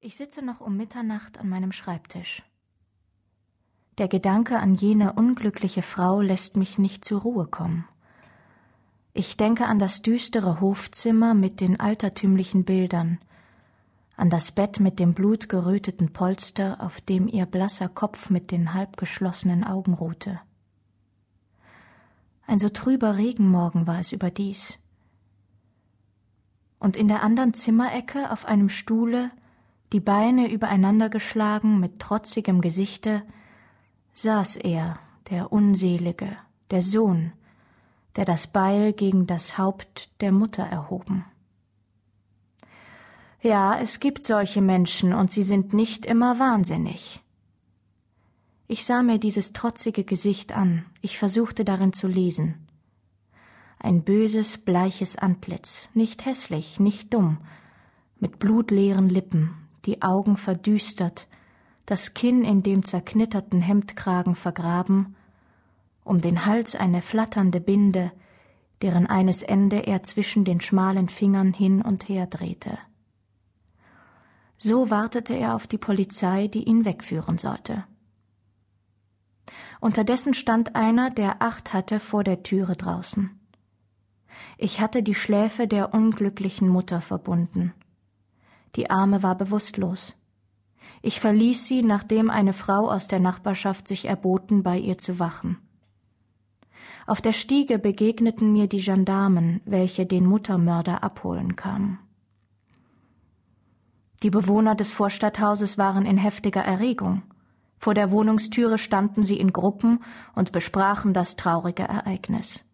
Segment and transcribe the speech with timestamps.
[0.00, 2.42] Ich sitze noch um Mitternacht an meinem Schreibtisch.
[3.98, 7.88] Der Gedanke an jene unglückliche Frau lässt mich nicht zur Ruhe kommen.
[9.14, 13.18] Ich denke an das düstere Hofzimmer mit den altertümlichen Bildern,
[14.18, 19.64] an das Bett mit dem blutgeröteten Polster, auf dem ihr blasser Kopf mit den halbgeschlossenen
[19.64, 20.40] Augen ruhte.
[22.46, 24.78] Ein so trüber Regenmorgen war es überdies.
[26.78, 29.30] Und in der anderen Zimmerecke auf einem Stuhle,
[29.92, 33.22] die Beine übereinander geschlagen, mit trotzigem Gesichte,
[34.14, 34.98] saß er,
[35.30, 36.36] der Unselige,
[36.70, 37.32] der Sohn,
[38.16, 41.24] der das Beil gegen das Haupt der Mutter erhoben.
[43.42, 47.20] Ja, es gibt solche Menschen, und sie sind nicht immer wahnsinnig.
[48.68, 52.66] Ich sah mir dieses trotzige Gesicht an, ich versuchte darin zu lesen.
[53.78, 57.38] Ein böses, bleiches Antlitz, nicht hässlich, nicht dumm,
[58.18, 61.28] mit blutleeren Lippen, die Augen verdüstert,
[61.86, 65.14] das Kinn in dem zerknitterten Hemdkragen vergraben,
[66.04, 68.12] um den Hals eine flatternde Binde,
[68.82, 72.78] deren eines Ende er zwischen den schmalen Fingern hin und her drehte.
[74.56, 77.84] So wartete er auf die Polizei, die ihn wegführen sollte.
[79.80, 83.38] Unterdessen stand einer, der Acht hatte, vor der Türe draußen.
[84.58, 87.74] Ich hatte die Schläfe der unglücklichen Mutter verbunden.
[88.76, 90.14] Die Arme war bewusstlos.
[91.02, 95.58] Ich verließ sie, nachdem eine Frau aus der Nachbarschaft sich erboten, bei ihr zu wachen.
[97.06, 101.98] Auf der Stiege begegneten mir die Gendarmen, welche den Muttermörder abholen kamen.
[104.22, 107.22] Die Bewohner des Vorstadthauses waren in heftiger Erregung.
[107.78, 110.00] Vor der Wohnungstüre standen sie in Gruppen
[110.34, 112.64] und besprachen das traurige Ereignis.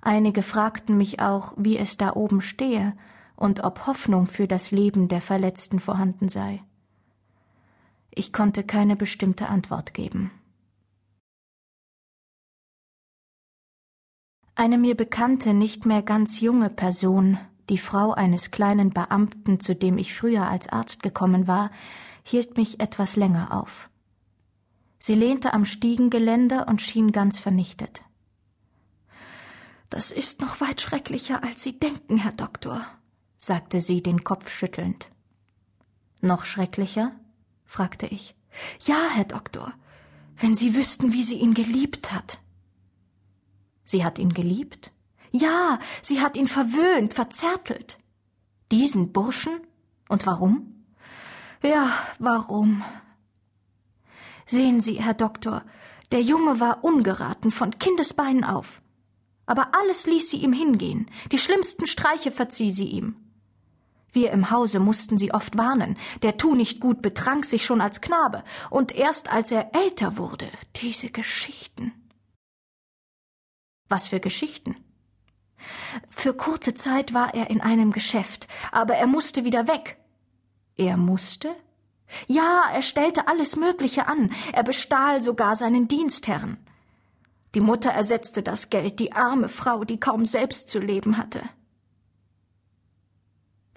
[0.00, 2.94] Einige fragten mich auch, wie es da oben stehe
[3.40, 6.62] und ob Hoffnung für das Leben der Verletzten vorhanden sei.
[8.10, 10.30] Ich konnte keine bestimmte Antwort geben.
[14.54, 17.38] Eine mir bekannte, nicht mehr ganz junge Person,
[17.70, 21.70] die Frau eines kleinen Beamten, zu dem ich früher als Arzt gekommen war,
[22.22, 23.88] hielt mich etwas länger auf.
[24.98, 28.02] Sie lehnte am Stiegengeländer und schien ganz vernichtet.
[29.88, 32.84] Das ist noch weit schrecklicher, als Sie denken, Herr Doktor,
[33.42, 35.10] sagte sie den Kopf schüttelnd.
[36.20, 37.12] Noch schrecklicher?
[37.64, 38.36] fragte ich.
[38.82, 39.72] Ja, Herr Doktor,
[40.36, 42.40] wenn Sie wüssten, wie sie ihn geliebt hat.
[43.82, 44.92] Sie hat ihn geliebt?
[45.30, 47.98] Ja, sie hat ihn verwöhnt, verzärtelt.
[48.72, 49.60] Diesen Burschen?
[50.08, 50.84] Und warum?
[51.62, 52.84] Ja, warum?
[54.44, 55.64] Sehen Sie, Herr Doktor,
[56.12, 58.82] der Junge war ungeraten von Kindesbeinen auf.
[59.46, 63.29] Aber alles ließ sie ihm hingehen, die schlimmsten Streiche verzieh sie ihm.
[64.12, 68.00] Wir im Hause mussten sie oft warnen, der Tu nicht gut betrank sich schon als
[68.00, 71.92] Knabe, und erst als er älter wurde, diese Geschichten.
[73.88, 74.76] Was für Geschichten?
[76.08, 79.98] Für kurze Zeit war er in einem Geschäft, aber er musste wieder weg.
[80.76, 81.54] Er musste?
[82.26, 86.56] Ja, er stellte alles Mögliche an, er bestahl sogar seinen Dienstherrn.
[87.54, 91.42] Die Mutter ersetzte das Geld, die arme Frau, die kaum selbst zu leben hatte.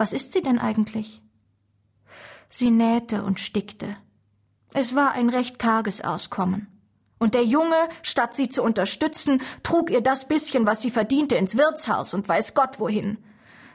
[0.03, 1.21] Was ist sie denn eigentlich?
[2.49, 3.95] Sie nähte und stickte.
[4.73, 6.67] Es war ein recht karges Auskommen.
[7.19, 11.55] Und der Junge, statt sie zu unterstützen, trug ihr das bisschen, was sie verdiente, ins
[11.55, 13.17] Wirtshaus und weiß Gott wohin.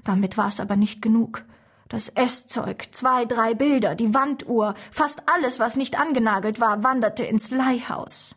[0.05, 1.47] Damit war es aber nicht genug.
[1.89, 7.51] Das Esszeug, zwei, drei Bilder, die Wanduhr, fast alles, was nicht angenagelt war, wanderte ins
[7.51, 8.37] Leihhaus.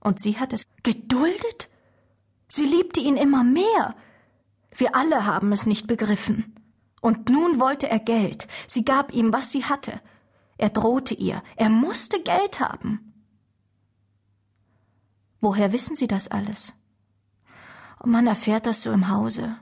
[0.00, 1.68] Und sie hat es geduldet?
[2.48, 3.94] Sie liebte ihn immer mehr.
[4.76, 6.54] Wir alle haben es nicht begriffen.
[7.00, 8.46] Und nun wollte er Geld.
[8.66, 10.00] Sie gab ihm, was sie hatte.
[10.58, 11.42] Er drohte ihr.
[11.56, 13.12] Er musste Geld haben.
[15.40, 16.72] Woher wissen Sie das alles?
[18.04, 19.56] Man erfährt das so im Hause.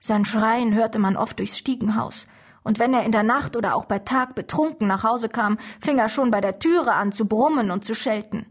[0.00, 2.28] Sein Schreien hörte man oft durchs Stiegenhaus,
[2.62, 5.98] und wenn er in der Nacht oder auch bei Tag betrunken nach Hause kam, fing
[5.98, 8.46] er schon bei der Türe an zu brummen und zu schelten.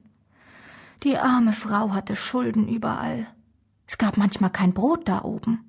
[1.04, 3.28] Die arme Frau hatte Schulden überall.
[4.00, 5.66] Es gab manchmal kein Brot da oben.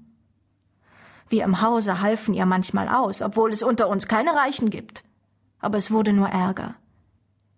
[1.31, 5.03] Wir im Hause halfen ihr manchmal aus, obwohl es unter uns keine Reichen gibt.
[5.61, 6.75] Aber es wurde nur Ärger.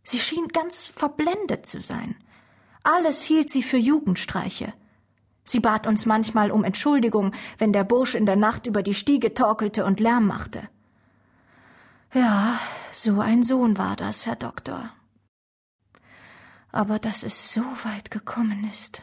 [0.05, 2.14] Sie schien ganz verblendet zu sein.
[2.84, 4.72] Alles hielt sie für Jugendstreiche.
[5.43, 9.34] Sie bat uns manchmal um Entschuldigung, wenn der Bursch in der Nacht über die Stiege
[9.34, 10.69] torkelte und Lärm machte.
[12.14, 12.61] Ja,
[12.93, 14.93] so ein Sohn war das, Herr Doktor.
[16.70, 19.02] Aber dass es so weit gekommen ist.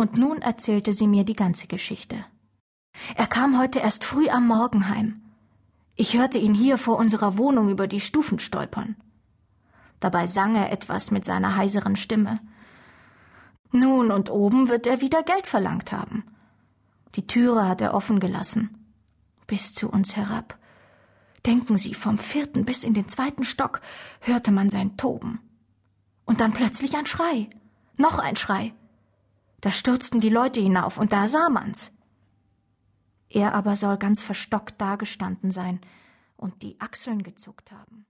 [0.00, 2.24] Und nun erzählte sie mir die ganze Geschichte.
[3.16, 5.20] Er kam heute erst früh am Morgen heim.
[5.94, 8.96] Ich hörte ihn hier vor unserer Wohnung über die Stufen stolpern.
[10.00, 12.36] Dabei sang er etwas mit seiner heiseren Stimme.
[13.72, 16.24] Nun und oben wird er wieder Geld verlangt haben.
[17.16, 18.94] Die Türe hat er offen gelassen.
[19.46, 20.58] Bis zu uns herab.
[21.44, 23.82] Denken Sie, vom vierten bis in den zweiten Stock
[24.22, 25.40] hörte man sein Toben.
[26.24, 27.50] Und dann plötzlich ein Schrei.
[27.98, 28.72] Noch ein Schrei.
[29.60, 31.92] Da stürzten die Leute hinauf, und da sah man's.
[33.28, 35.80] Er aber soll ganz verstockt dagestanden sein
[36.36, 38.06] und die Achseln gezuckt haben.